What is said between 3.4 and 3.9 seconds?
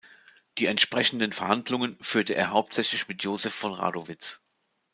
von